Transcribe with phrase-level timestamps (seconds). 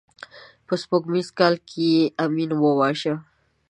[0.65, 3.13] په سپوږمیز کال کې یې امین وواژه.